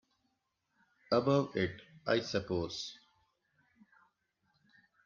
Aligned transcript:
Above 1.11 1.55
it, 1.55 1.79
I 2.07 2.21
suppose? 2.21 2.97